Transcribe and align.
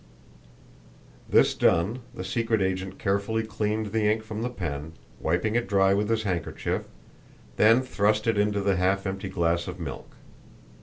This 1.29 1.53
done 1.53 1.99
the 2.15 2.23
secret 2.23 2.59
agent 2.59 2.97
carefully 2.97 3.43
cleaned 3.43 3.91
the 3.91 4.11
ink 4.11 4.23
from 4.23 4.41
the 4.41 4.49
pen, 4.49 4.93
wiping 5.19 5.53
it 5.53 5.67
dry 5.69 5.93
with 5.93 6.09
his 6.09 6.23
handkerchief, 6.23 6.87
then 7.57 7.83
thrust 7.83 8.25
it 8.25 8.35
into 8.35 8.61
the 8.61 8.77
half 8.77 9.05
empty 9.05 9.29
glass 9.29 9.67
of 9.67 9.79
milk. 9.79 10.15